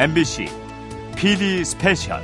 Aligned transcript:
MBC 0.00 0.46
PD 1.14 1.62
스페셜 1.62 2.22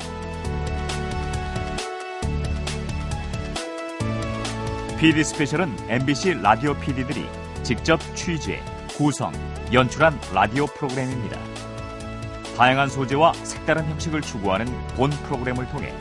PD 4.98 5.22
스페셜은 5.22 5.76
MBC 5.86 6.40
라디오 6.40 6.72
PD들이 6.72 7.26
직접 7.62 8.00
취재, 8.14 8.62
구성, 8.96 9.30
연출한 9.74 10.18
라디오 10.32 10.64
프로그램입니다. 10.64 11.38
다양한 12.56 12.88
소재와 12.88 13.34
색다른 13.34 13.84
형식을 13.84 14.22
추구하는 14.22 14.66
본 14.94 15.10
프로그램을 15.10 15.68
통해 15.68 15.92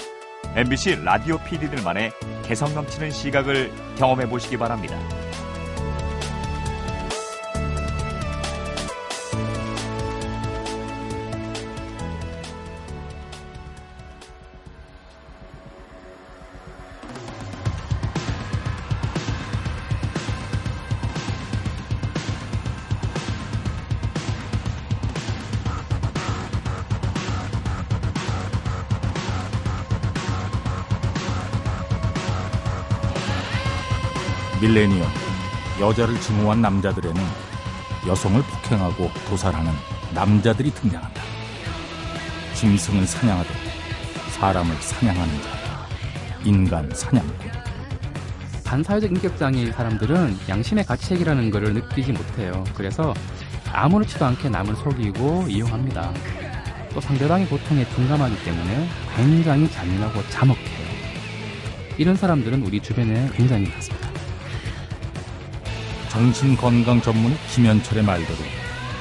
MBC 0.55 1.03
라디오 1.03 1.38
PD들만의 1.39 2.12
개성 2.45 2.73
넘치는 2.73 3.12
시각을 3.12 3.70
경험해 3.98 4.30
보시기 4.30 4.55
바랍니다. 4.55 4.98
밀레니엄 34.65 35.07
여자를 35.79 36.19
증오한 36.19 36.59
남자들에는 36.59 37.21
여성을 38.08 38.41
폭행하고 38.41 39.11
도살하는 39.30 39.72
남자들이 40.16 40.72
등장한다. 40.72 41.22
짐승을 42.55 43.05
사냥하듯 43.05 43.52
사람을 44.31 44.75
사냥하는 44.77 45.41
자. 45.44 45.88
인간 46.44 46.89
사냥꾼. 46.91 47.52
반사회적 48.63 49.11
인격장애인 49.11 49.72
사람들은 49.72 50.39
양심의 50.49 50.85
가책이라는 50.85 51.52
것을 51.52 51.73
느끼지 51.75 52.13
못해요. 52.13 52.63
그래서 52.73 53.13
아무렇지도 53.72 54.25
않게 54.25 54.50
남을 54.50 54.75
속이고 54.77 55.45
이용합니다. 55.47 56.11
또 56.91 57.00
상대방의 57.00 57.47
고통에 57.47 57.85
둔감하기 57.89 58.44
때문에 58.44 58.89
굉장히 59.16 59.69
잔인하고 59.69 60.27
잠혹해요. 60.29 60.85
이런 61.97 62.16
사람들은 62.16 62.63
우리 62.63 62.79
주변에 62.79 63.29
굉장히 63.35 63.69
많습니다. 63.69 64.05
정신건강 66.16 67.02
전문의 67.02 67.38
김현철의 67.49 68.02
말대로 68.02 68.39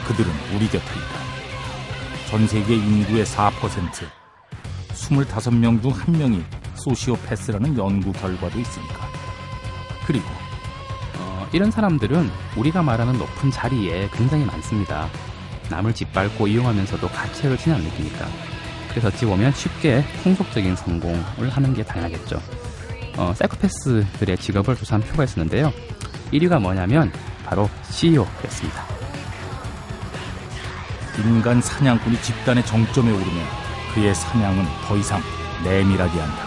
그들은 0.09 0.33
우리 0.53 0.67
곁에 0.67 0.79
있다. 0.79 2.29
전 2.29 2.45
세계 2.49 2.75
인구의 2.75 3.25
4%, 3.25 3.53
25명 4.93 5.81
중 5.81 5.93
1명이 5.93 6.43
소시오패스라는 6.75 7.79
연구 7.79 8.11
결과도 8.11 8.59
있으니까. 8.59 9.09
그리고 10.05 10.25
어, 11.21 11.47
이런 11.53 11.71
사람들은 11.71 12.29
우리가 12.57 12.83
말하는 12.83 13.17
높은 13.17 13.49
자리에 13.49 14.09
굉장히 14.13 14.45
많습니다. 14.45 15.09
남을 15.71 15.95
짓밟고 15.95 16.49
이용하면서도 16.49 17.07
전혀 17.59 17.77
안 17.77 17.83
느끼니까. 17.85 18.27
그래서 18.91 19.07
어찌 19.07 19.25
보면 19.25 19.53
쉽게 19.53 20.05
풍속적인 20.25 20.75
성공을 20.75 21.49
하는 21.49 21.75
게 21.75 21.85
당연하겠죠. 21.85 22.43
어, 23.17 23.33
사이코패스들의 23.37 24.37
직업을 24.39 24.75
조사한 24.75 25.01
표가 25.03 25.23
있었는데요. 25.23 25.73
1위가 26.33 26.61
뭐냐면 26.61 27.13
바로 27.45 27.69
CEO였습니다. 27.91 28.85
인간 31.19 31.61
사냥꾼이 31.61 32.21
집단의 32.23 32.67
정점에 32.67 33.11
오르면 33.11 33.47
그의 33.95 34.15
사냥은 34.15 34.65
더 34.87 34.97
이상 34.97 35.23
내밀하게 35.63 36.19
한다. 36.19 36.45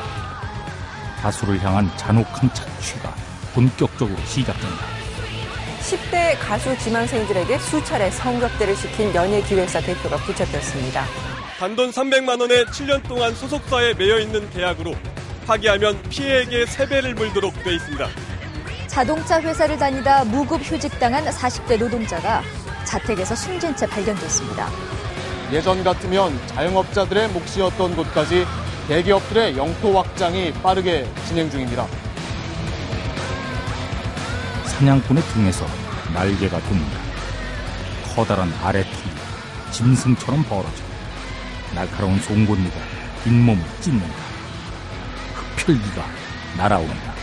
다수를 1.21 1.61
향한 1.63 1.89
잔혹한 1.97 2.53
착취가 2.53 3.13
본격적으로 3.53 4.17
시작된다. 4.25 4.85
10대 5.79 6.37
가수 6.39 6.77
지망생들에게 6.79 7.57
수차례 7.59 8.11
성접대를 8.11 8.75
시킨 8.75 9.15
연예기획사 9.15 9.79
대표가 9.81 10.17
붙잡혔습니다. 10.17 11.05
단돈 11.57 11.91
300만 11.91 12.39
원에 12.41 12.65
7년 12.65 13.01
동안 13.07 13.33
소속사에 13.33 13.93
매여 13.93 14.19
있는 14.19 14.49
계약으로 14.49 14.93
파기하면 15.47 16.01
피해액의 16.09 16.65
3배를 16.65 17.15
물도록 17.15 17.63
돼 17.63 17.75
있습니다. 17.75 18.07
자동차 18.97 19.39
회사를 19.39 19.77
다니다 19.77 20.23
무급 20.23 20.59
휴직당한 20.59 21.23
40대 21.23 21.77
노동자가 21.77 22.41
자택에서 22.83 23.35
숨진 23.35 23.75
채 23.75 23.85
발견됐습니다. 23.85 24.67
예전 25.51 25.83
같으면 25.83 26.35
자영업자들의 26.47 27.27
몫이었던 27.27 27.95
곳까지 27.95 28.47
대기업들의 28.87 29.55
영토 29.55 29.95
확장이 29.95 30.51
빠르게 30.63 31.07
진행 31.27 31.47
중입니다. 31.47 31.85
사냥꾼의 34.65 35.21
등에서 35.25 35.67
날개가 36.11 36.59
돋는다. 36.61 36.97
커다란 38.15 38.51
아래털이 38.63 39.13
짐승처럼 39.73 40.43
벌어져 40.45 40.83
날카로운 41.75 42.19
송곳니가 42.21 42.75
잇몸을 43.27 43.63
찢는다. 43.79 44.15
흡혈귀가 45.35 46.03
날아온다. 46.57 47.16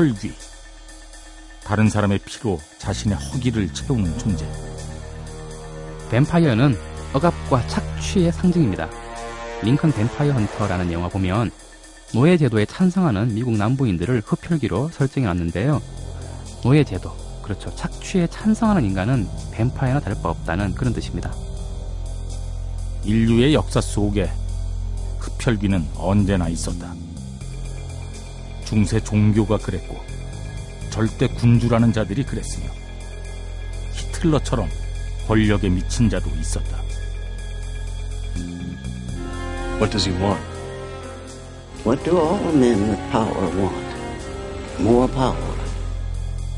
혈귀. 0.00 0.32
다른 1.62 1.90
사람의 1.90 2.20
피로 2.24 2.58
자신의 2.78 3.18
허기를 3.18 3.70
채우는 3.74 4.16
존재. 4.16 4.50
뱀파이어는 6.10 6.74
억압과 7.12 7.66
착취의 7.66 8.32
상징입니다. 8.32 8.88
링컨 9.62 9.92
뱀파이어 9.92 10.32
헌터라는 10.32 10.90
영화 10.90 11.06
보면 11.10 11.50
노예 12.14 12.38
제도에 12.38 12.64
찬성하는 12.64 13.34
미국 13.34 13.58
남부인들을 13.58 14.22
흡혈귀로 14.24 14.88
설정해 14.88 15.26
놨는데요. 15.26 15.82
노예 16.64 16.82
제도, 16.82 17.12
그렇죠. 17.42 17.74
착취에 17.74 18.26
찬성하는 18.28 18.82
인간은 18.86 19.28
뱀파이어나 19.52 20.00
다를 20.00 20.16
바 20.22 20.30
없다는 20.30 20.74
그런 20.74 20.94
뜻입니다. 20.94 21.30
인류의 23.04 23.52
역사 23.52 23.82
속에 23.82 24.30
흡혈귀는 25.18 25.90
언제나 25.96 26.48
있었다. 26.48 26.94
중세 28.70 29.00
종교가 29.00 29.58
그랬고 29.58 30.00
절대 30.90 31.26
군주라는 31.26 31.92
자들이 31.92 32.22
그랬으며 32.22 32.68
히틀러처럼 33.94 34.68
권력에 35.26 35.68
미친 35.68 36.08
자도 36.08 36.30
있었다. 36.40 36.80
What 39.80 39.90
does 39.90 40.08
he 40.08 40.16
want? 40.22 40.40
What 41.84 42.04
do 42.04 42.16
all 42.16 42.54
men 42.54 42.90
with 42.90 43.10
power 43.10 43.50
want? 43.56 43.86
More 44.78 45.12
power. 45.12 45.60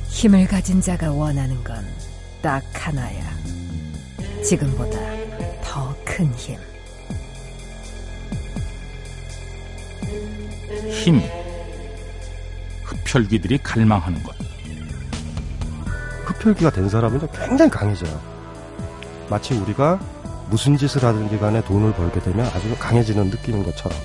힘을 0.09 0.47
가진 0.47 0.83
자가 0.83 1.11
원하는 1.13 1.65
건 1.65 1.83
딱 2.43 2.63
하나야. 2.75 3.23
지금보다 4.45 4.99
더 5.65 5.97
큰 6.05 6.31
힘. 6.35 6.59
힘. 10.91 11.23
흡혈귀들이 13.13 13.59
갈망하는 13.59 14.23
것. 14.23 14.35
흡혈귀가 16.25 16.71
된 16.71 16.89
사람은 16.89 17.21
굉장히 17.33 17.71
강해져요. 17.71 18.19
마치 19.29 19.53
우리가 19.53 20.01
무슨 20.49 20.79
짓을 20.79 21.05
하든지 21.05 21.39
간에 21.39 21.63
돈을 21.63 21.93
벌게 21.93 22.21
되면 22.21 22.47
아주 22.47 22.75
강해지는 22.79 23.29
느끼는 23.29 23.65
것처럼. 23.65 23.99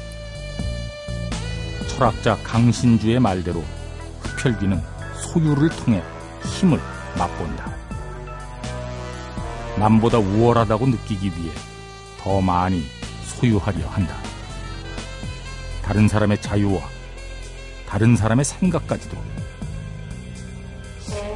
철학자 1.88 2.36
강신주의 2.44 3.18
말대로 3.20 3.64
흡혈귀는 4.24 4.82
소유를 5.16 5.70
통해 5.70 6.04
힘을 6.44 6.78
맛본다. 7.18 7.72
남보다 9.78 10.18
우월하다고 10.18 10.88
느끼기 10.88 11.28
위해 11.28 11.54
더 12.20 12.42
많이 12.42 12.86
소유하려 13.24 13.88
한다. 13.88 14.18
다른 15.82 16.10
사람의 16.10 16.42
자유와 16.42 16.97
다른 17.98 18.16
사람의 18.16 18.46
생각까지도. 18.46 19.18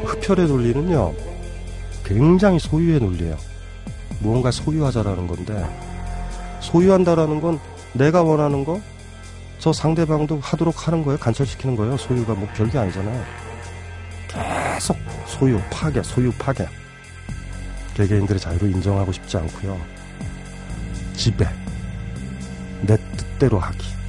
흡혈의 0.04 0.48
논리는요, 0.48 1.12
굉장히 2.04 2.60
소유의 2.60 3.00
논리예요. 3.00 3.36
무언가 4.20 4.52
소유하자라는 4.52 5.26
건데, 5.26 5.66
소유한다라는 6.60 7.42
건 7.42 7.60
내가 7.94 8.22
원하는 8.22 8.64
거, 8.64 8.80
저 9.58 9.74
상대방도 9.74 10.40
하도록 10.40 10.88
하는 10.88 11.04
거예요. 11.04 11.18
간철시키는 11.18 11.76
거예요. 11.76 11.98
소유가 11.98 12.36
뭐 12.36 12.48
별게 12.54 12.78
아니잖아요. 12.78 13.26
소유, 15.26 15.60
파괴, 15.72 16.04
소유 16.04 16.32
파괴. 16.34 16.68
개개인들의 17.96 18.40
자유를 18.40 18.70
인정하고 18.70 19.12
싶지 19.12 19.36
않고요. 19.36 19.82
지배, 21.16 21.44
내 22.82 22.96
뜻대로 23.18 23.58
하기. 23.58 24.01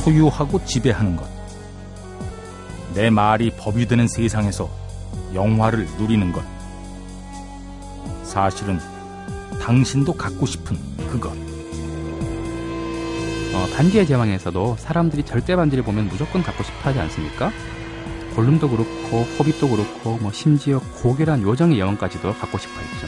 소유하고 0.00 0.64
지배하는 0.64 1.16
것. 1.16 1.28
내 2.94 3.10
말이 3.10 3.50
법이 3.56 3.86
되는 3.86 4.08
세상에서 4.08 4.68
영화를 5.34 5.86
누리는 5.98 6.32
것. 6.32 6.42
사실은 8.24 8.78
당신도 9.60 10.14
갖고 10.14 10.46
싶은 10.46 10.76
그것. 11.10 11.32
어, 13.52 13.66
반지의 13.76 14.06
제왕에서도 14.06 14.76
사람들이 14.78 15.24
절대 15.24 15.54
반지를 15.54 15.84
보면 15.84 16.08
무조건 16.08 16.42
갖고 16.42 16.62
싶어 16.62 16.88
하지 16.88 16.98
않습니까? 17.00 17.52
골룸도 18.34 18.70
그렇고 18.70 19.22
호빗도 19.38 19.68
그렇고 19.68 20.18
뭐 20.18 20.32
심지어 20.32 20.78
고결한 21.02 21.42
요정의 21.42 21.78
영혼까지도 21.78 22.32
갖고 22.34 22.58
싶어 22.58 22.80
했죠. 22.80 23.06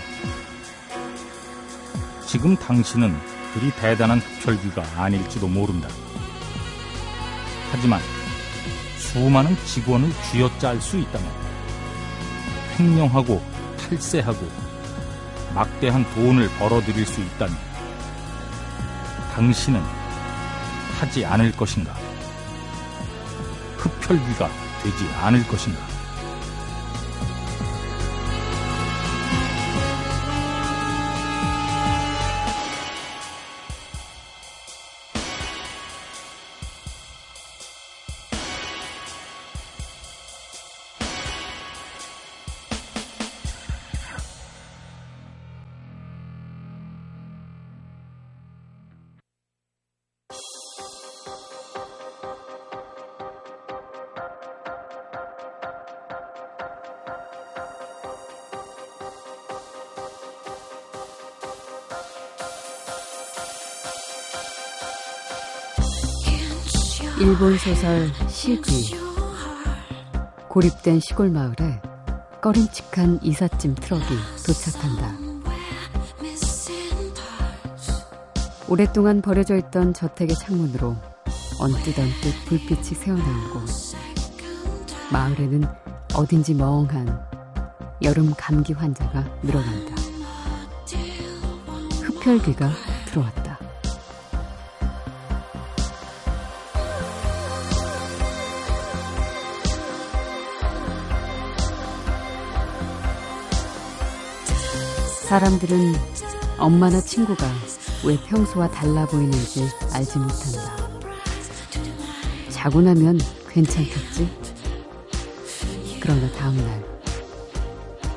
지금 2.27 2.57
당신은 2.57 3.15
그리 3.55 3.71
대단한 3.73 4.19
흡혈귀가 4.19 4.83
아닐지도 4.97 5.47
모른다. 5.47 5.89
하지만 7.73 8.03
수많은 8.99 9.57
직원을 9.65 10.13
쥐어짤 10.31 10.79
수 10.79 10.99
있다면 10.99 11.27
횡령하고 12.79 13.43
탈세하고 13.79 14.47
막대한 15.55 16.05
돈을 16.15 16.51
벌어들일 16.59 17.07
수 17.07 17.23
있다면 17.23 17.57
당신은 19.35 19.81
하지 21.01 21.25
않을 21.25 21.53
것인가? 21.53 21.95
흡혈귀가 23.79 24.51
되지 24.83 25.09
않을 25.23 25.47
것인가? 25.49 25.92
일본 67.23 67.57
소설 67.57 68.11
시귀 68.27 68.97
고립된 70.49 70.99
시골 70.99 71.31
마을에 71.31 71.81
꺼림칙한 72.41 73.21
이삿짐 73.23 73.77
트럭이 73.77 74.03
도착한다. 74.45 75.13
오랫동안 78.69 79.23
버려져 79.23 79.57
있던 79.57 79.95
저택의 79.95 80.35
창문으로 80.35 80.97
언뜻 81.61 81.97
언뜻 81.97 82.45
불빛이 82.47 82.83
새어나오고 82.83 83.61
마을에는 85.13 85.65
어딘지 86.15 86.55
멍한 86.55 87.25
여름 88.03 88.35
감기 88.37 88.73
환자가 88.73 89.25
늘어난다. 89.45 89.95
흡혈귀가 92.03 92.69
들어왔다. 93.07 93.42
사람들은 105.33 105.95
엄마나 106.59 107.01
친구가 107.01 107.47
왜 108.05 108.19
평소와 108.29 108.71
달라 108.71 109.07
보이는지 109.07 109.67
알지 109.91 110.19
못한다. 110.19 110.77
자고 112.51 112.83
나면 112.83 113.19
괜찮겠지? 113.49 114.29
그러나 116.03 116.31
다음날 116.33 116.85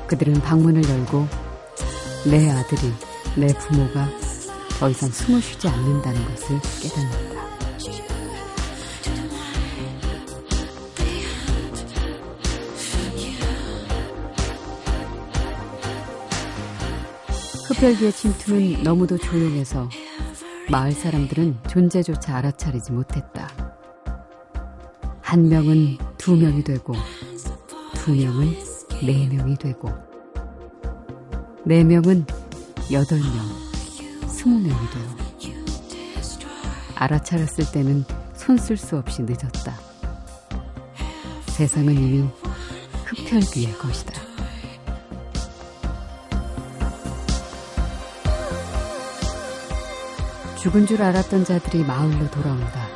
그들은 0.08 0.42
방문을 0.42 0.84
열고 0.84 1.26
내 2.26 2.52
아들이 2.52 2.94
내 3.38 3.48
부모가 3.48 4.10
더 4.78 4.90
이상 4.90 5.10
숨을 5.10 5.42
쉬지 5.42 5.70
않는다는 5.70 6.22
것을 6.26 6.60
깨닫는다. 6.82 7.35
흡혈귀의 17.86 18.14
침투는 18.14 18.82
너무도 18.82 19.16
조용해서 19.20 19.88
마을 20.72 20.92
사람들은 20.92 21.60
존재조차 21.70 22.38
알아차리지 22.38 22.92
못했다. 22.92 23.48
한 25.22 25.48
명은 25.48 26.00
두 26.18 26.36
명이 26.36 26.64
되고, 26.64 26.96
두 27.94 28.16
명은 28.16 28.56
네 29.06 29.28
명이 29.28 29.58
되고, 29.58 29.92
네 31.64 31.84
명은 31.84 32.26
여덟 32.92 33.20
명, 33.20 34.30
스무 34.30 34.56
명이 34.58 34.90
되어. 34.90 35.26
알아차렸을 36.96 37.72
때는 37.72 38.04
손 38.34 38.58
쓸 38.58 38.78
수 38.78 38.98
없이 38.98 39.22
늦었다. 39.22 39.76
세상은 41.50 41.94
이미 41.94 42.28
흡혈귀의 43.06 43.78
것이다. 43.78 44.25
죽은 50.66 50.88
줄 50.88 51.04
알았던 51.04 51.46
자들이 51.46 51.84
마을로 51.84 52.28
돌아온다. 52.32 52.88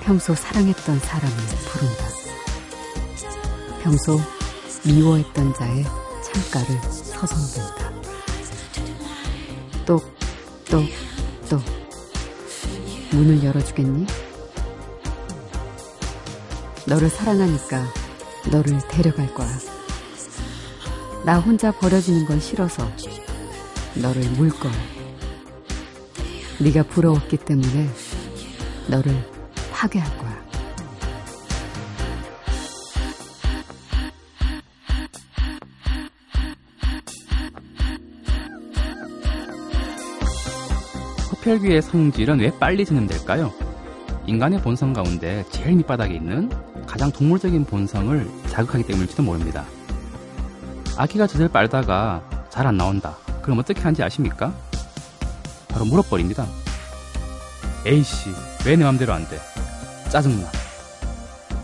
평소 0.00 0.34
사랑했던 0.34 0.98
사람을 0.98 1.36
부른다. 1.68 2.04
평소 3.82 4.18
미워했던 4.86 5.52
자의 5.52 5.84
창가를 6.24 6.80
서성댄다. 6.90 7.92
똑, 9.84 10.10
똑, 10.70 10.86
똑. 11.50 11.60
문을 13.12 13.44
열어주겠니? 13.44 14.06
너를 16.86 17.10
사랑하니까 17.10 17.92
너를 18.50 18.78
데려갈 18.88 19.34
거야. 19.34 19.50
나 21.26 21.38
혼자 21.40 21.70
버려지는 21.72 22.24
건 22.24 22.40
싫어서 22.40 22.90
너를 23.96 24.22
물 24.30 24.48
거야. 24.48 24.95
네가 26.58 26.84
부러웠기 26.84 27.36
때문에 27.38 27.88
너를 28.88 29.14
파괴할 29.72 30.18
거야. 30.18 30.36
흡혈귀의 41.30 41.82
성질은 41.82 42.40
왜 42.40 42.50
빨리 42.58 42.84
진행될까요? 42.84 43.52
인간의 44.26 44.60
본성 44.62 44.92
가운데 44.92 45.44
제일 45.50 45.76
밑바닥에 45.76 46.14
있는 46.14 46.50
가장 46.86 47.12
동물적인 47.12 47.64
본성을 47.64 48.26
자극하기 48.48 48.84
때문일지도 48.84 49.22
모릅니다. 49.22 49.64
아기가 50.96 51.26
젖을 51.26 51.48
빨다가 51.48 52.22
잘 52.50 52.66
안 52.66 52.76
나온다. 52.76 53.16
그럼 53.42 53.58
어떻게 53.58 53.80
하는지 53.80 54.02
아십니까? 54.02 54.52
바로 55.76 55.84
물어버립니다. 55.84 56.46
에이씨, 57.84 58.30
왜 58.64 58.76
내 58.76 58.84
맘대로 58.84 59.12
안 59.12 59.28
돼? 59.28 59.38
짜증나. 60.08 60.50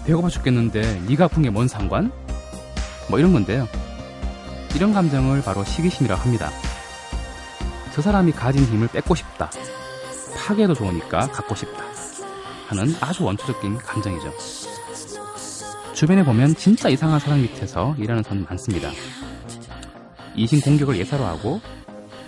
배고파 0.05 0.29
죽겠는데 0.29 1.01
네가 1.09 1.25
아픈 1.25 1.43
게 1.43 1.49
뭔 1.51 1.67
상관? 1.67 2.13
뭐 3.09 3.19
이런 3.19 3.33
건데요. 3.33 3.67
이런 4.75 4.93
감정을 4.93 5.41
바로 5.43 5.65
시기심이라고 5.65 6.21
합니다. 6.21 6.51
저 7.95 8.03
사람이 8.03 8.33
가진 8.33 8.65
힘을 8.65 8.89
뺏고 8.89 9.15
싶다. 9.15 9.51
파괴도 10.37 10.75
좋으니까 10.75 11.29
갖고 11.29 11.55
싶다. 11.55 11.83
하는 12.69 12.95
아주 13.01 13.25
원초적인 13.25 13.79
감정이죠. 13.79 14.31
주변에 15.95 16.23
보면 16.23 16.55
진짜 16.57 16.91
이상한 16.91 17.19
사람 17.19 17.41
밑에서 17.41 17.95
일하는 17.99 18.23
사람 18.23 18.45
많습니다. 18.47 18.91
이신 20.35 20.61
공격을 20.61 20.99
예사로 20.99 21.25
하고 21.25 21.61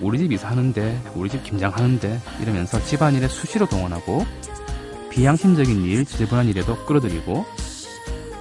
우리 0.01 0.19
집 0.19 0.33
이사하는데 0.33 1.03
우리 1.15 1.29
집 1.29 1.43
김장하는데 1.45 2.21
이러면서 2.43 2.83
집안일에 2.85 3.29
수시로 3.29 3.67
동원하고 3.67 4.25
비양심적인 5.11 5.85
일, 5.85 6.05
지저분한 6.05 6.49
일에도 6.49 6.77
끌어들이고 6.85 7.45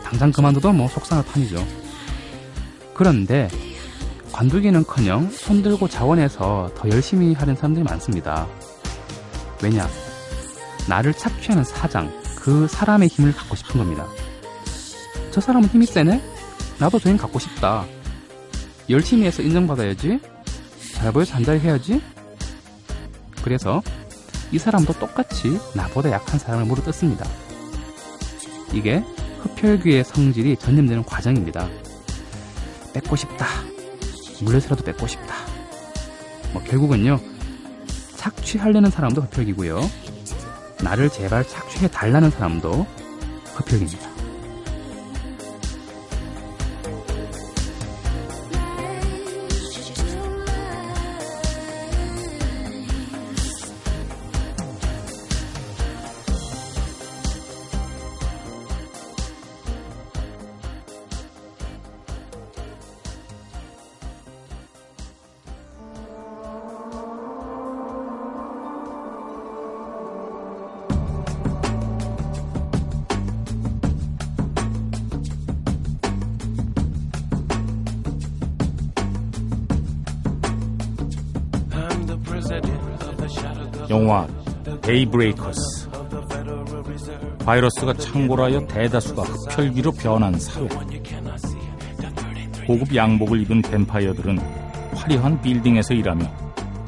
당장 0.03 0.31
그만둬도 0.31 0.73
뭐 0.73 0.87
속상할 0.87 1.25
판이죠. 1.25 1.65
그런데 2.93 3.47
관두기는커녕 4.31 5.29
손들고 5.29 5.87
자원해서 5.87 6.71
더 6.75 6.89
열심히 6.89 7.33
하는 7.33 7.55
사람들이 7.55 7.83
많습니다. 7.83 8.47
왜냐? 9.61 9.87
나를 10.89 11.13
착취하는 11.13 11.63
사장, 11.63 12.11
그 12.35 12.67
사람의 12.67 13.07
힘을 13.07 13.33
갖고 13.33 13.55
싶은 13.55 13.77
겁니다. 13.77 14.05
저 15.31 15.39
사람은 15.39 15.69
힘이 15.69 15.85
세네? 15.85 16.21
나도 16.79 16.99
저힘 16.99 17.17
갖고 17.17 17.39
싶다. 17.39 17.85
열심히 18.89 19.25
해서 19.25 19.41
인정받아야지. 19.41 20.19
잘 21.03 21.11
보여서 21.11 21.35
한자리 21.35 21.59
해야지. 21.59 22.01
그래서 23.43 23.83
이 24.53 24.57
사람도 24.57 24.93
똑같이 24.93 25.59
나보다 25.75 26.09
약한 26.11 26.39
사람을 26.39 26.65
물어뜯습니다. 26.65 27.29
이게 28.71 29.03
흡혈귀의 29.41 30.05
성질이 30.05 30.55
전염되는 30.55 31.03
과정입니다. 31.03 31.67
뺏고 32.93 33.17
싶다. 33.17 33.45
물려서라도 34.43 34.85
뺏고 34.85 35.05
싶다. 35.05 35.35
뭐 36.53 36.63
결국은요. 36.63 37.19
착취하려는 38.15 38.89
사람도 38.89 39.23
흡혈귀고요. 39.23 39.81
나를 40.85 41.09
제발 41.09 41.45
착취해 41.45 41.89
달라는 41.89 42.31
사람도 42.31 42.87
흡혈귀입니다. 43.55 44.12
영화 83.93 84.27
Daybreakers 84.81 85.87
바이러스가 87.45 87.93
창궐하여 87.93 88.65
대다수가 88.65 89.21
흡혈귀로 89.21 89.91
변한 89.91 90.39
사회 90.39 90.67
고급 92.65 92.95
양복을 92.95 93.41
입은 93.41 93.61
뱀파이어들은 93.61 94.39
화려한 94.95 95.39
빌딩에서 95.43 95.93
일하며 95.93 96.25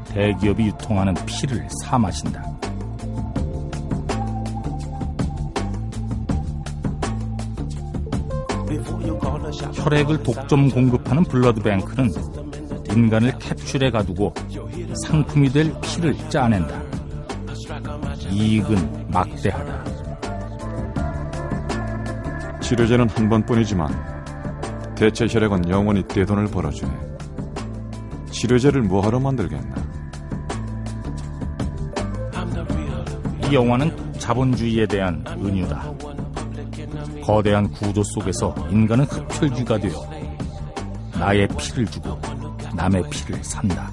대기업이 0.08 0.66
유통하는 0.66 1.14
피를 1.28 1.68
사 1.84 2.00
마신다. 2.00 2.44
혈액을 9.74 10.24
독점 10.24 10.72
공급하는 10.72 11.24
blood 11.26 11.58
bank는 11.58 12.10
인간을 12.90 13.38
캡슐에 13.38 13.92
가두고 13.92 14.34
상품이 15.04 15.50
될 15.50 15.74
피를 15.82 16.16
짜낸다. 16.30 16.95
이익은 18.32 19.08
막대하다. 19.10 19.86
치료제는 22.62 23.10
한 23.10 23.30
번뿐이지만 23.30 24.16
대체 24.96 25.28
혈액은 25.30 25.70
영원히 25.70 26.08
떼돈을 26.08 26.48
벌어주네. 26.48 26.92
치료제를 28.32 28.82
뭐하러 28.82 29.20
만들겠나? 29.20 29.76
이 33.44 33.54
영화는 33.54 34.14
자본주의에 34.18 34.88
대한 34.88 35.24
은유다. 35.28 35.94
거대한 37.24 37.70
구조 37.70 38.04
속에서 38.04 38.56
인간은 38.70 39.06
흡혈귀가 39.06 39.78
되어 39.78 40.08
나의 41.20 41.48
피를 41.58 41.86
주고 41.86 42.20
남의 42.76 43.04
피를 43.10 43.44
산다. 43.44 43.92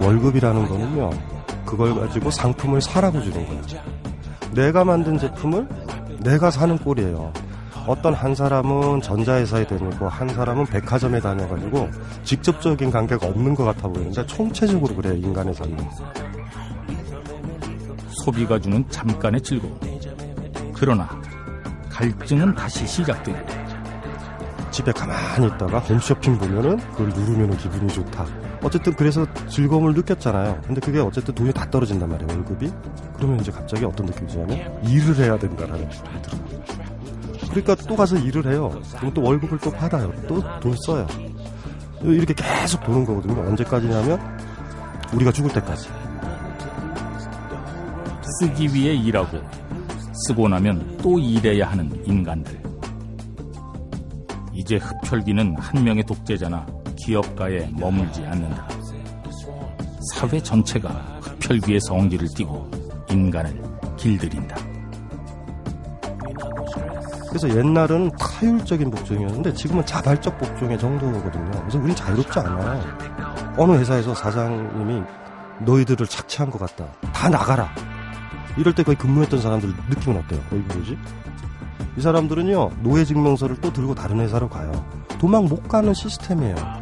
월급이라는 0.00 0.66
거는요, 0.66 1.10
그걸 1.70 1.94
가지고 1.94 2.30
상품을 2.32 2.80
사라고 2.80 3.22
주는 3.22 3.46
거예요. 3.46 3.62
내가 4.52 4.84
만든 4.84 5.16
제품을 5.16 5.68
내가 6.18 6.50
사는 6.50 6.76
꼴이에요. 6.76 7.32
어떤 7.86 8.12
한 8.12 8.34
사람은 8.34 9.00
전자회사에 9.00 9.66
다니고 9.66 10.08
한 10.08 10.28
사람은 10.28 10.66
백화점에 10.66 11.20
다녀가지고 11.20 11.88
직접적인 12.24 12.90
관계가 12.90 13.26
없는 13.28 13.54
것 13.54 13.64
같아 13.64 13.88
보이는데 13.88 14.26
총체적으로 14.26 14.94
그래요, 14.96 15.14
인간의 15.14 15.54
삶은. 15.54 15.78
소비가 18.24 18.58
주는 18.58 18.84
잠깐의 18.90 19.40
즐거움. 19.40 19.78
그러나 20.74 21.08
갈증은 21.88 22.54
다시 22.54 22.86
시작된다. 22.86 23.60
집에 24.70 24.92
가만히 24.92 25.46
있다가 25.46 25.78
홈쇼핑 25.78 26.36
보면은 26.36 26.76
그걸 26.92 27.08
누르면 27.08 27.56
기분이 27.56 27.88
좋다. 27.92 28.39
어쨌든 28.62 28.94
그래서 28.94 29.26
즐거움을 29.48 29.94
느꼈잖아요. 29.94 30.60
근데 30.66 30.80
그게 30.80 30.98
어쨌든 31.00 31.34
돈이 31.34 31.52
다 31.52 31.68
떨어진단 31.70 32.08
말이에요, 32.08 32.28
월급이. 32.32 32.70
그러면 33.16 33.40
이제 33.40 33.50
갑자기 33.50 33.84
어떤 33.84 34.06
느낌이 34.06 34.28
드냐면 34.30 34.84
일을 34.84 35.16
해야 35.16 35.38
된다라는 35.38 35.88
느낌이 35.88 36.22
들어요. 36.22 36.40
그러니까 37.50 37.74
또 37.74 37.96
가서 37.96 38.16
일을 38.16 38.46
해요. 38.52 38.70
그럼 38.98 39.12
또 39.14 39.22
월급을 39.22 39.58
또 39.58 39.70
받아요. 39.70 40.12
또 40.28 40.40
돈 40.60 40.74
써요. 40.86 41.06
이렇게 42.02 42.32
계속 42.34 42.82
도는 42.84 43.04
거거든요. 43.04 43.40
언제까지냐면 43.48 44.20
우리가 45.14 45.32
죽을 45.32 45.52
때까지. 45.52 45.88
쓰기 48.38 48.72
위해 48.72 48.94
일하고 48.94 49.38
쓰고 50.26 50.48
나면 50.48 50.98
또 51.02 51.18
일해야 51.18 51.70
하는 51.70 51.90
인간들. 52.06 52.60
이제 54.52 54.76
흡혈귀는 54.76 55.56
한 55.58 55.84
명의 55.84 56.04
독재자나 56.04 56.66
기업가에 57.04 57.70
머물지 57.72 58.24
않는다. 58.24 58.68
사회 60.14 60.40
전체가 60.40 60.88
흡혈귀의 61.22 61.80
성질을 61.80 62.28
띠고 62.36 62.70
인간을 63.10 63.62
길들인다. 63.96 64.56
그래서 67.28 67.48
옛날은 67.56 68.10
타율적인 68.18 68.90
복종이었는데 68.90 69.54
지금은 69.54 69.86
자발적 69.86 70.36
복종의 70.38 70.78
정도거든요. 70.78 71.50
그래서 71.60 71.78
우린 71.78 71.94
자유롭지 71.94 72.38
않아요. 72.40 72.82
어느 73.56 73.72
회사에서 73.72 74.14
사장님이 74.14 75.02
너희들을 75.60 76.06
착취한 76.06 76.50
것 76.50 76.58
같다. 76.58 76.86
다 77.12 77.28
나가라. 77.28 77.68
이럴 78.56 78.74
때 78.74 78.82
거의 78.82 78.96
근무했던 78.96 79.40
사람들 79.40 79.72
느낌은 79.90 80.18
어때요? 80.18 80.40
거의 80.50 80.62
뭐지? 80.62 80.98
이 81.96 82.00
사람들은요, 82.00 82.70
노예 82.82 83.04
증명서를 83.04 83.60
또 83.60 83.72
들고 83.72 83.94
다른 83.94 84.20
회사로 84.20 84.48
가요. 84.48 84.72
도망 85.18 85.44
못 85.44 85.68
가는 85.68 85.94
시스템이에요. 85.94 86.79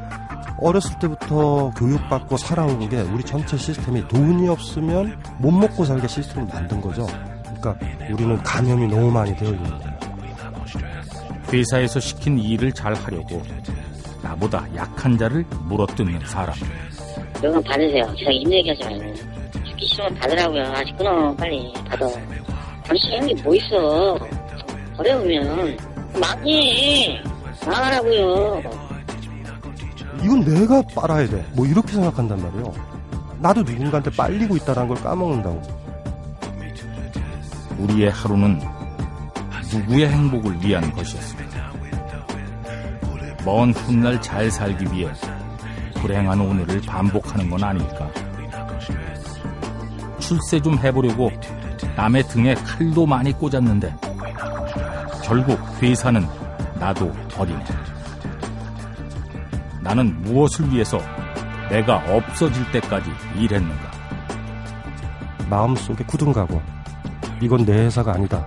어렸을 0.61 0.99
때부터 0.99 1.71
교육받고 1.77 2.37
살아온 2.37 2.89
게 2.89 3.01
우리 3.01 3.23
전체 3.23 3.57
시스템이 3.57 4.09
돈이 4.09 4.49
없으면 4.49 5.21
못 5.39 5.51
먹고 5.51 5.85
살게 5.85 6.09
시스템을 6.09 6.49
만든 6.53 6.81
거죠. 6.81 7.07
그러니까 7.61 7.77
우리는 8.13 8.37
감염이 8.43 8.87
너무 8.89 9.11
많이 9.11 9.35
되어 9.37 9.51
있는 9.51 9.71
거예요. 9.79 9.99
회사에서 11.53 11.99
시킨 12.01 12.39
일을 12.39 12.73
잘 12.73 12.95
하려고 12.95 13.43
나보다 14.23 14.67
약한 14.77 15.17
자를 15.17 15.45
물어뜯는 15.65 16.21
사람. 16.27 16.55
이건 17.39 17.63
받으세요. 17.63 18.05
제가 18.19 18.31
임 18.33 18.53
얘기하지 18.53 18.85
말고. 18.85 19.15
죽기 19.65 19.87
싫으면 19.87 20.15
받으라고요. 20.17 20.63
아직 20.75 20.97
끊어. 20.99 21.35
빨리 21.37 21.73
받아. 21.89 22.07
당신 22.85 23.13
형이 23.13 23.35
뭐 23.43 23.55
있어. 23.55 24.19
어려우면 24.99 25.77
많이 26.21 27.21
나가라고요. 27.65 28.61
이건 30.23 30.45
내가 30.45 30.83
빨아야 30.95 31.29
돼. 31.29 31.47
뭐 31.55 31.67
이렇게 31.67 31.93
생각한단 31.93 32.41
말이에요. 32.43 32.73
나도 33.41 33.63
누군가한테 33.63 34.11
빨리고 34.11 34.57
있다는 34.57 34.89
걸 34.89 34.97
까먹는다고. 34.99 35.63
우리의 37.79 38.11
하루는 38.11 38.61
누구의 39.73 40.09
행복을 40.09 40.65
위한 40.65 40.93
것이었습니다. 40.93 41.73
먼 43.45 43.73
훗날 43.73 44.21
잘 44.21 44.51
살기 44.51 44.85
위해 44.93 45.11
불행한 45.95 46.41
오늘을 46.41 46.81
반복하는 46.83 47.49
건 47.49 47.63
아닐까. 47.63 48.11
출세 50.19 50.61
좀 50.61 50.77
해보려고 50.79 51.31
남의 51.97 52.25
등에 52.25 52.55
칼도 52.55 53.07
많이 53.07 53.33
꽂았는데 53.33 53.95
결국 55.25 55.59
회사는 55.81 56.27
나도 56.79 57.13
어린애. 57.37 57.65
나는 59.89 60.21
무엇을 60.21 60.71
위해서 60.71 61.01
내가 61.71 61.97
없어질 62.15 62.71
때까지 62.73 63.11
일했는가? 63.35 63.91
마음속에 65.49 66.05
굳은 66.05 66.31
각오. 66.31 66.61
이건 67.41 67.65
내 67.65 67.87
회사가 67.87 68.13
아니다. 68.13 68.47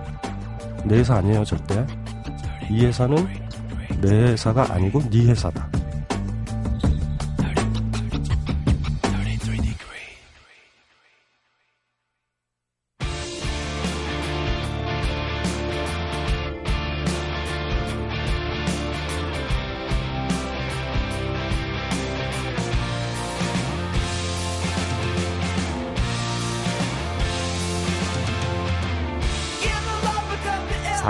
내 0.84 0.98
회사 0.98 1.16
아니에요, 1.16 1.44
절대. 1.44 1.84
이 2.70 2.86
회사는 2.86 3.16
내 4.00 4.30
회사가 4.30 4.72
아니고 4.72 5.02
네 5.10 5.30
회사다. 5.30 5.68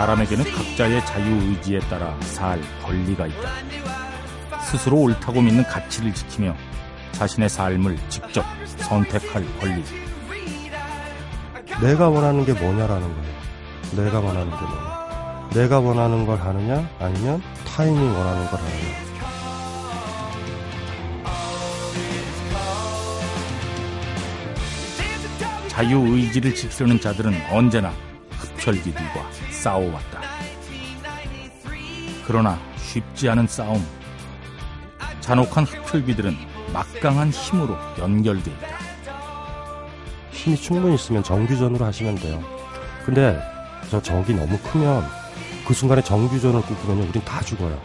사람에게는 0.02 0.44
각자의 0.52 1.06
자유의지에 1.06 1.78
따라 1.80 2.18
살 2.22 2.60
권리가 2.82 3.28
있다. 3.28 3.50
스스로 4.60 4.96
옳다고 4.96 5.40
믿는 5.40 5.62
가치를 5.62 6.12
지키며 6.12 6.56
자신의 7.12 7.48
삶을 7.48 7.96
직접 8.08 8.44
선택할 8.64 9.46
권리. 9.60 9.84
내가 11.80 12.08
원하는 12.08 12.44
게 12.44 12.52
뭐냐라는 12.52 13.14
거예요. 13.14 13.32
내가 13.92 14.18
원하는 14.18 14.50
게 14.50 14.56
뭐냐. 14.56 15.48
내가 15.54 15.78
원하는 15.78 16.26
걸 16.26 16.40
하느냐, 16.40 16.90
아니면 16.98 17.40
타인이 17.64 17.96
원하는 17.96 18.46
걸 18.48 18.58
하느냐. 18.58 19.02
자유의지를 25.68 26.56
지키려는 26.56 27.00
자들은 27.00 27.40
언제나 27.52 27.92
흡혈귀들과 28.62 29.28
싸워왔다. 29.50 30.20
그러나 32.26 32.58
쉽지 32.76 33.28
않은 33.28 33.46
싸움. 33.48 33.84
잔혹한 35.20 35.64
흡혈귀들은 35.64 36.36
막강한 36.72 37.30
힘으로 37.30 37.76
연결돼 37.98 38.50
있다. 38.50 38.68
힘이 40.30 40.56
충분히 40.56 40.94
있으면 40.94 41.22
정규전으로 41.22 41.84
하시면 41.84 42.16
돼요. 42.16 42.42
근데 43.04 43.40
저 43.90 44.00
적이 44.00 44.34
너무 44.34 44.56
크면 44.58 45.04
그 45.66 45.74
순간에 45.74 46.02
정규전을 46.02 46.62
꾸꾸면 46.62 47.08
우린 47.08 47.24
다 47.24 47.40
죽어요. 47.40 47.80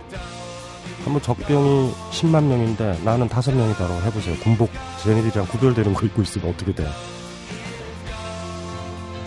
한번 1.04 1.22
적병이 1.22 1.94
10만 2.12 2.44
명인데 2.44 3.00
나는 3.04 3.30
5명이다라고 3.30 4.02
해보세요. 4.04 4.36
군복 4.40 4.70
쟤네들이랑 5.04 5.48
구별되는 5.48 5.94
거 5.94 6.06
입고 6.06 6.22
있으면 6.22 6.50
어떻게 6.50 6.74
돼요? 6.74 6.90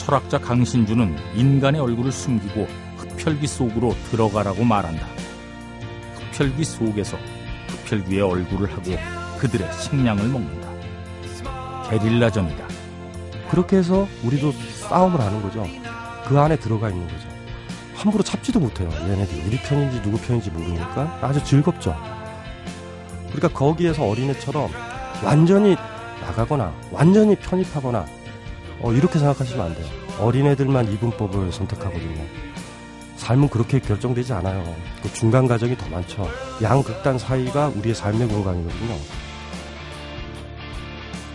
철학자 0.01 0.39
강신주는 0.39 1.15
인간의 1.35 1.81
얼굴을 1.81 2.11
숨기고 2.11 2.67
흡혈귀 2.97 3.47
속으로 3.47 3.95
들어가라고 4.11 4.65
말한다. 4.65 5.07
흡혈귀 6.33 6.65
속에서 6.65 7.19
흡혈귀의 7.85 8.23
얼굴을 8.23 8.73
하고 8.73 8.83
그들의 9.39 9.71
식량을 9.75 10.27
먹는다. 10.29 10.71
게릴라전이다. 11.91 12.67
그렇게 13.51 13.77
해서 13.77 14.09
우리도 14.25 14.53
싸움을 14.53 15.21
하는 15.21 15.43
거죠. 15.43 15.67
그 16.27 16.41
안에 16.41 16.57
들어가 16.57 16.89
있는 16.89 17.07
거죠. 17.07 17.29
함부로 17.95 18.25
잡지도 18.25 18.59
못해요. 18.59 18.89
얘네들이 19.03 19.43
우리 19.47 19.59
편인지 19.59 20.01
누구 20.01 20.17
편인지 20.17 20.51
모르니까 20.51 21.19
아주 21.21 21.45
즐겁죠. 21.45 21.95
그러니까 23.27 23.49
거기에서 23.49 24.07
어린애처럼 24.07 24.71
완전히 25.23 25.77
나가거나 26.23 26.73
완전히 26.91 27.37
편입하거나 27.37 28.07
어, 28.81 28.93
이렇게 28.93 29.19
생각하시면 29.19 29.67
안 29.67 29.75
돼요. 29.75 29.87
어린애들만 30.19 30.93
이분법을 30.93 31.53
선택하거든요. 31.53 32.25
삶은 33.17 33.49
그렇게 33.49 33.79
결정되지 33.79 34.33
않아요. 34.35 34.75
그 35.03 35.13
중간 35.13 35.47
과정이 35.47 35.77
더 35.77 35.89
많죠. 35.89 36.27
양극단 36.63 37.19
사이가 37.19 37.69
우리의 37.77 37.95
삶의 37.95 38.29
공간이거든요. 38.29 38.97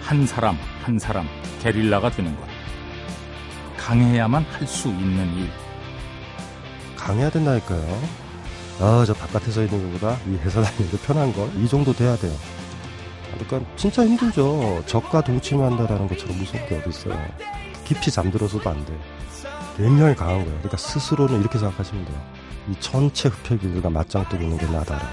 한 0.02 0.26
사람 0.26 0.58
한 0.84 0.98
사람 1.00 1.28
게릴라가 1.62 2.10
되는 2.12 2.36
것. 2.36 2.44
강해야만 3.78 4.44
할 4.44 4.68
수 4.68 4.88
있는 4.90 5.32
일. 5.38 5.50
강해야 6.96 7.30
된다니까요. 7.30 8.02
아, 8.80 9.04
저 9.06 9.14
바깥에서 9.14 9.64
있는 9.64 9.94
것보다 9.94 10.18
이 10.28 10.36
회사 10.44 10.62
다니는 10.62 10.92
게 10.92 10.98
편한 10.98 11.32
걸. 11.34 11.50
이 11.56 11.68
정도 11.68 11.94
돼야 11.94 12.16
돼요. 12.18 12.34
그러니까 13.38 13.76
진짜 13.76 14.06
힘들죠. 14.06 14.84
적과 14.86 15.22
동침한다라는 15.22 16.08
것처럼 16.08 16.38
무서운 16.38 16.66
게 16.68 16.78
어디 16.78 16.90
있어요. 16.90 17.20
깊이 17.84 18.10
잠들어서도 18.12 18.70
안 18.70 18.84
돼. 18.86 18.94
굉장히 19.78 20.16
강한 20.16 20.36
거예요. 20.38 20.52
그러니까 20.60 20.78
스스로는 20.78 21.42
이렇게 21.42 21.60
생각하시면 21.60 22.06
돼요. 22.06 22.22
이 22.70 22.76
전체 22.80 23.30
흡혈귀들과 23.30 23.90
맞짱 23.90 24.28
뜨고 24.30 24.42
있는 24.44 24.58
게 24.58 24.66
나다라고. 24.66 25.06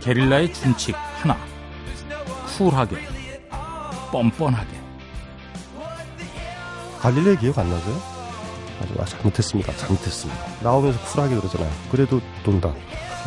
게릴라의 0.00 0.52
준칙 0.52 0.96
하나. 1.20 1.36
쿨하게, 2.58 2.96
뻔뻔하게. 4.10 4.82
갈릴레이 7.00 7.36
기억 7.38 7.58
안 7.58 7.70
나세요? 7.70 8.00
아주 8.80 8.94
아, 9.00 9.04
잘못했습니다. 9.04 9.76
잘못했습니다. 9.76 10.40
나오면서 10.62 11.00
쿨하게 11.00 11.36
그러잖아요. 11.36 11.70
그래도 11.90 12.20
돈다. 12.44 12.72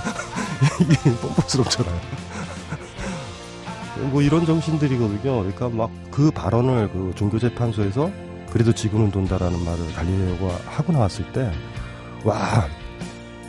이게 0.82 0.96
뻔뻔스럽잖아요. 1.16 2.00
뭐 4.06 4.22
이런 4.22 4.46
정신들이거든요. 4.46 5.38
그러니까 5.40 5.70
막 5.70 5.92
그 6.16 6.32
발언을 6.32 6.90
그 6.92 7.12
종교재판소에서 7.16 8.10
그래도 8.50 8.72
지구는 8.72 9.12
돈다라는 9.12 9.66
말을 9.66 9.94
갈릴레오가 9.94 10.56
하고 10.66 10.94
나왔을 10.94 11.30
때, 11.34 11.52
와, 12.24 12.70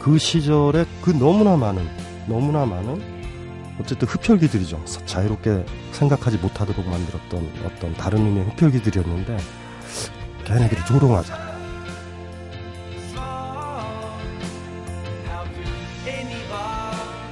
그 0.01 0.19
시절에 0.19 0.85
그 1.01 1.11
너무나 1.11 1.57
많은, 1.57 1.89
너무나 2.27 2.67
많은, 2.67 3.01
어쨌든 3.81 4.09
흡혈귀들이죠. 4.09 4.85
자유롭게 4.85 5.65
생각하지 5.93 6.39
못하도록 6.39 6.89
만들었던 6.89 7.53
어떤 7.65 7.95
다른 7.95 8.27
의미의 8.27 8.47
흡혈귀들이었는데, 8.47 9.37
걔네들이 10.45 10.85
조롱하잖아요. 10.87 11.57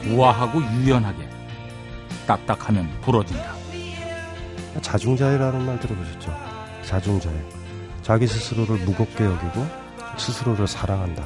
우아하고 0.07 0.63
유연하게 0.63 1.34
딱딱하면 2.27 2.89
부러진다. 3.03 3.55
자중자애라는 4.81 5.65
말 5.65 5.79
들어보셨죠? 5.81 6.35
자중자애. 6.85 7.35
자기 8.03 8.27
스스로를 8.27 8.85
무겁게 8.85 9.25
여기고 9.25 9.67
스스로를 10.19 10.67
사랑한다. 10.67 11.25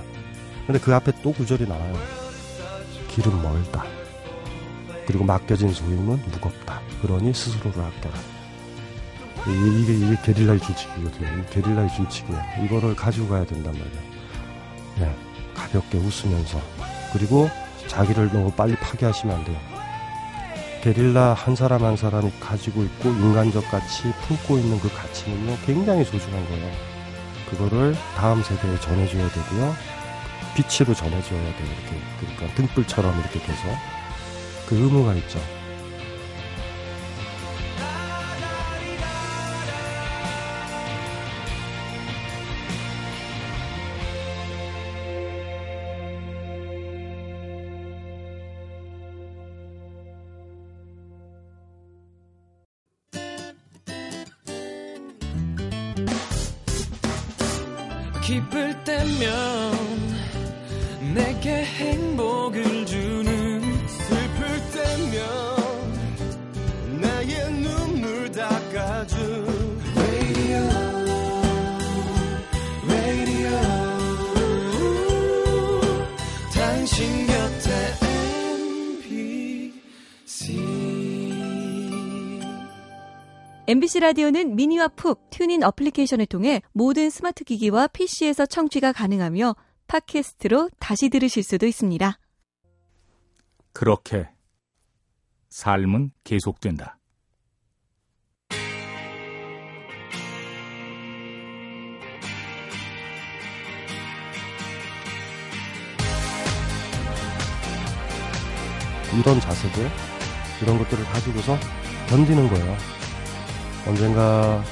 근데 0.67 0.79
그 0.79 0.95
앞에 0.95 1.13
또 1.23 1.33
구절이 1.33 1.67
나와요. 1.67 1.95
길은 3.09 3.43
멀다. 3.43 3.85
그리고 5.07 5.25
맡겨진 5.25 5.73
소임은 5.73 6.23
무겁다. 6.31 6.81
그러니 7.03 7.33
스스로를 7.33 7.83
아껴라. 7.83 8.15
이게, 9.47 9.95
이게 9.95 10.17
게릴라의 10.23 10.61
준칙이거든요. 10.61 11.45
게릴라의 11.51 11.89
준칙이에요. 11.95 12.43
이거를 12.65 12.95
가지고 12.95 13.29
가야 13.29 13.47
된단 13.47 13.73
말이에요. 13.73 14.03
네, 14.99 15.17
가볍게 15.55 15.97
웃으면서. 15.97 16.61
그리고 17.13 17.49
자기를 17.87 18.31
너무 18.33 18.53
빨리 18.53 18.77
파괴하시면 18.77 19.35
안 19.35 19.45
돼요. 19.45 19.78
게릴라 20.83 21.35
한 21.35 21.57
사람 21.57 21.85
한 21.85 21.97
사람이 21.97 22.31
가지고 22.39 22.85
있고 22.85 23.09
인간적 23.09 23.69
가치 23.71 24.05
품고 24.27 24.59
있는 24.59 24.79
그 24.79 24.89
가치는요 24.95 25.57
굉장히 25.67 26.05
소중한 26.05 26.45
거예요. 26.47 26.71
그거를 27.51 27.97
다음 28.17 28.43
세대에 28.43 28.79
전해줘야 28.79 29.29
되고요. 29.29 29.75
빛으로 30.55 30.95
전해줘야 30.95 31.41
돼요. 31.41 31.67
이렇게 31.67 32.01
그러니까 32.21 32.55
등불처럼 32.55 33.19
이렇게 33.21 33.41
돼서 33.41 33.63
그 34.69 34.77
의무가 34.77 35.15
있죠. 35.15 35.41
기쁠 58.29 58.85
때면 58.85 59.73
내게 61.15 61.65
행복을 61.65 62.85
주는 62.85 63.89
슬플 63.89 64.47
때면 64.71 65.48
MBC 83.69 84.01
라디오는 84.01 84.57
미니와 84.57 84.89
pooq 84.89 85.29
TuneIn 85.29 85.63
어플리케이션을 85.63 86.25
통해 86.25 86.63
모든 86.73 87.11
스마트 87.11 87.45
기기와 87.45 87.89
PC에서 87.89 88.47
청취가 88.47 88.95
가능하며 88.95 89.55
팟캐스트로 89.89 90.71
다시 90.79 91.11
들으실 91.11 91.43
수도 91.43 91.67
있습니다. 91.67 92.19
그렇게 93.75 94.31
삶은 95.51 96.13
계속된다. 96.25 96.99
이런 109.13 109.41
자세들, 109.41 109.91
이런 110.63 110.79
것들을 110.79 111.05
가지고서 111.05 111.59
견디는 112.09 112.49
거예요. 112.49 112.98
언젠가 113.89 114.63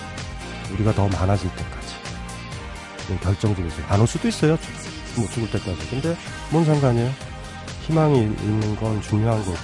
우리가 0.73 0.93
더 0.93 1.09
많아질 1.09 1.49
때까지. 1.51 1.95
결정적이죠. 3.23 3.83
안 3.89 4.01
올 4.01 4.07
수도 4.07 4.29
있어요. 4.29 4.59
못 5.17 5.31
죽을 5.31 5.51
때까지. 5.51 5.89
근데 5.91 6.17
뭔 6.51 6.65
상관이에요? 6.65 7.11
희망이 7.87 8.19
있는 8.21 8.77
건 8.77 9.01
중요한 9.01 9.39
거고 9.45 9.57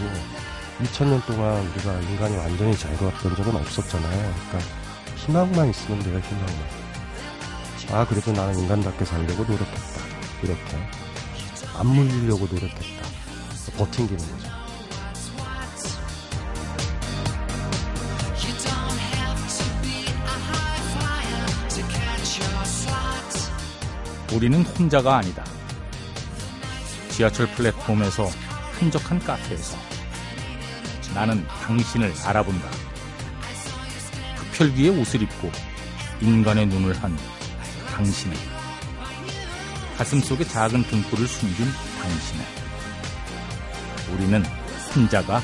2000년 0.82 1.24
동안 1.26 1.60
우리가 1.74 1.92
인간이 2.00 2.36
완전히 2.36 2.76
자유로웠던 2.76 3.36
적은 3.36 3.56
없었잖아요. 3.56 4.34
그러니까 4.48 4.58
희망만 5.16 5.70
있으면 5.70 5.98
돼요. 6.02 6.18
희망만. 6.20 6.82
아 7.90 8.06
그래도 8.06 8.32
나는 8.32 8.58
인간답게 8.58 9.04
살려고 9.04 9.42
노력했다. 9.42 10.00
이렇게 10.42 10.76
안 11.76 11.86
물리려고 11.88 12.46
노력했다. 12.46 13.02
버틴기는 13.76 14.18
거죠. 14.18 14.51
우리는 24.42 24.60
혼자가 24.64 25.18
아니다. 25.18 25.44
지하철 27.10 27.46
플랫폼에서 27.52 28.28
한적한 28.76 29.20
카페에서 29.20 29.78
나는 31.14 31.46
당신을 31.46 32.12
알아본다. 32.24 32.68
흡혈귀의 34.34 34.98
옷을 34.98 35.22
입고 35.22 35.48
인간의 36.20 36.66
눈을 36.66 37.00
한 37.00 37.16
당신을 37.94 38.36
가슴 39.96 40.18
속에 40.18 40.42
작은 40.42 40.82
등불을 40.88 41.28
숨긴 41.28 41.68
당신을 42.02 42.44
우리는 44.12 44.44
혼자가 44.92 45.40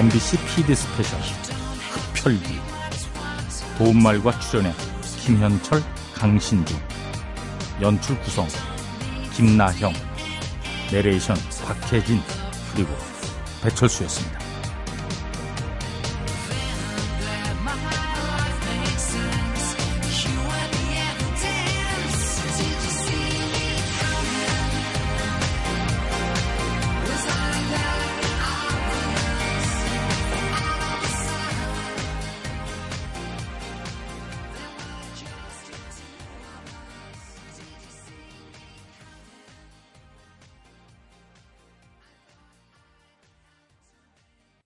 MBC 0.00 0.38
PD 0.46 0.74
Special 0.74 1.20
흡혈귀 2.14 2.58
도움말과 3.76 4.38
출연해 4.38 4.72
김현철, 5.18 5.82
강신주 6.14 6.74
연출 7.82 8.18
구성 8.20 8.48
김나형. 9.34 9.92
내레이션 10.90 11.36
박혜진. 11.66 12.18
그리고 12.72 12.96
배철수였습니다. 13.62 14.49